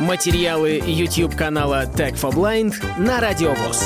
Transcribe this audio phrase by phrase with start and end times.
[0.00, 3.82] Материалы YouTube канала Tech for Blind на Радиовоз.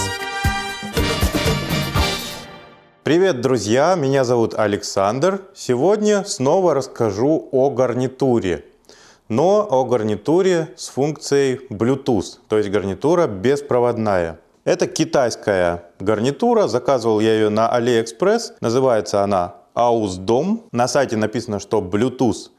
[3.04, 3.94] Привет, друзья!
[3.94, 5.42] Меня зовут Александр.
[5.54, 8.64] Сегодня снова расскажу о гарнитуре.
[9.28, 14.40] Но о гарнитуре с функцией Bluetooth, то есть гарнитура беспроводная.
[14.64, 18.54] Это китайская гарнитура, заказывал я ее на AliExpress.
[18.60, 20.64] Называется она Ausdom.
[20.72, 22.50] На сайте написано, что Bluetooth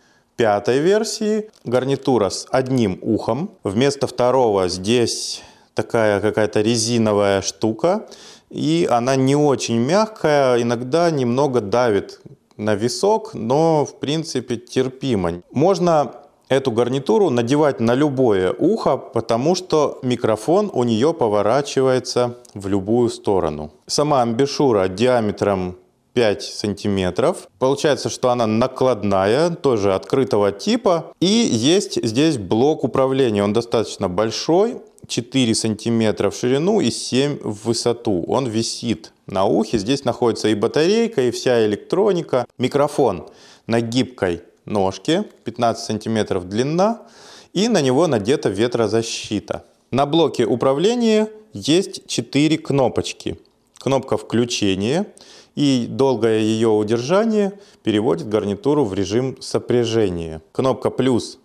[0.41, 1.51] пятой версии.
[1.65, 3.51] Гарнитура с одним ухом.
[3.63, 5.43] Вместо второго здесь
[5.75, 8.07] такая какая-то резиновая штука.
[8.49, 12.21] И она не очень мягкая, иногда немного давит
[12.57, 15.43] на висок, но в принципе терпимо.
[15.51, 16.11] Можно
[16.49, 23.69] эту гарнитуру надевать на любое ухо, потому что микрофон у нее поворачивается в любую сторону.
[23.85, 25.75] Сама амбишура диаметром
[26.13, 27.47] 5 сантиметров.
[27.59, 31.13] Получается, что она накладная, тоже открытого типа.
[31.19, 33.43] И есть здесь блок управления.
[33.43, 38.23] Он достаточно большой, 4 сантиметра в ширину и 7 в высоту.
[38.27, 39.77] Он висит на ухе.
[39.77, 42.45] Здесь находится и батарейка, и вся электроника.
[42.57, 43.27] Микрофон
[43.67, 47.01] на гибкой ножке, 15 сантиметров длина,
[47.53, 49.65] и на него надета ветрозащита.
[49.91, 53.37] На блоке управления есть 4 кнопочки.
[53.81, 55.07] Кнопка включения
[55.55, 60.43] и долгое ее удержание переводит гарнитуру в режим сопряжения.
[60.51, 61.39] Кнопка плюс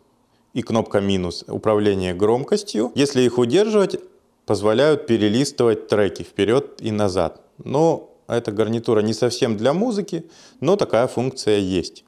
[0.52, 2.92] и кнопка минус управление громкостью.
[2.94, 3.96] Если их удерживать,
[4.44, 7.40] позволяют перелистывать треки вперед и назад.
[7.64, 10.26] Но эта гарнитура не совсем для музыки,
[10.60, 12.04] но такая функция есть.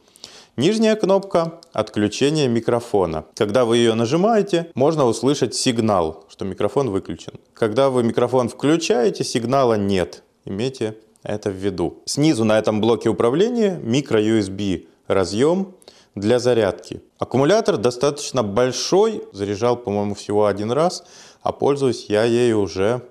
[0.59, 3.27] Нижняя кнопка– отключение микрофона.
[3.37, 7.35] Когда вы ее нажимаете, можно услышать сигнал, что микрофон выключен.
[7.55, 10.25] Когда вы микрофон включаете, сигнала нет.
[10.45, 12.03] Имейте это в виду.
[12.07, 15.77] Снизу на этом блоке управления микро-USB разъем
[16.17, 17.03] для зарядки.
[17.21, 21.05] Аккумулятор достаточно большой, заряжал, по-моему, всего один раз,
[21.41, 23.03] а пользуюсь я ею уже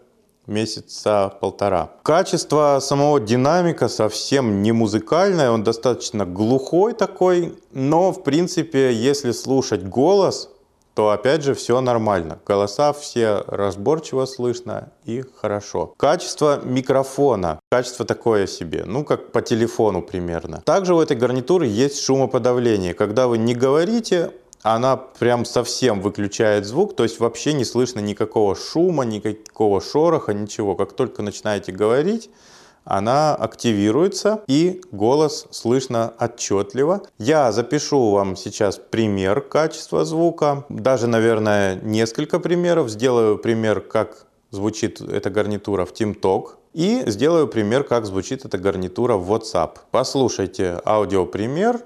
[0.47, 1.91] месяца полтора.
[2.03, 9.83] Качество самого динамика совсем не музыкальное, он достаточно глухой такой, но в принципе, если слушать
[9.83, 10.49] голос,
[10.97, 12.39] то опять же все нормально.
[12.43, 15.93] Голоса все разборчиво слышно и хорошо.
[15.95, 17.59] Качество микрофона.
[17.69, 20.63] Качество такое себе, ну как по телефону примерно.
[20.65, 22.95] Также у этой гарнитуры есть шумоподавление.
[22.95, 24.31] Когда вы не говорите,
[24.75, 30.75] она прям совсем выключает звук, то есть вообще не слышно никакого шума, никакого шороха, ничего.
[30.75, 32.29] Как только начинаете говорить,
[32.83, 37.01] она активируется и голос слышно отчетливо.
[37.17, 42.89] Я запишу вам сейчас пример качества звука, даже, наверное, несколько примеров.
[42.89, 49.15] Сделаю пример, как звучит эта гарнитура в TeamTalk и сделаю пример, как звучит эта гарнитура
[49.15, 49.77] в WhatsApp.
[49.91, 51.81] Послушайте аудиопример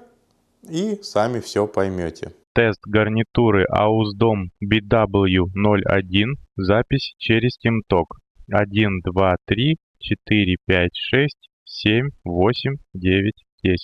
[0.68, 2.32] и сами все поймете.
[2.54, 6.34] Тест гарнитуры Ausdom BW01.
[6.56, 8.08] Запись через TeamTalk.
[8.46, 13.32] 1, 2, 3, 4, 5, 6, 7, 8, 9,
[13.62, 13.78] 10.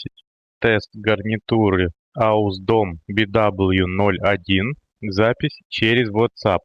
[0.61, 4.75] Тест гарнитуры Ausdom BW01.
[5.01, 6.61] Запись через WhatsApp.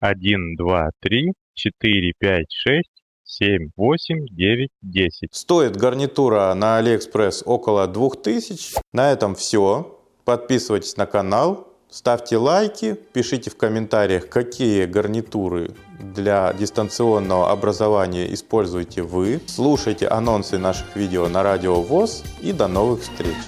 [0.00, 2.82] 1, 2, 3, 4, 5, 6,
[3.24, 5.34] 7, 8, 9, 10.
[5.34, 8.78] Стоит гарнитура на AliExpress около 2000.
[8.92, 9.97] На этом все.
[10.28, 19.40] Подписывайтесь на канал, ставьте лайки, пишите в комментариях, какие гарнитуры для дистанционного образования используете вы.
[19.46, 23.38] Слушайте анонсы наших видео на Радио ВОЗ и до новых встреч!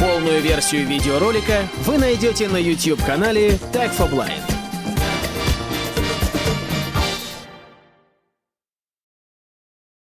[0.00, 4.51] Полную версию видеоролика вы найдете на YouTube-канале Tag for Blind.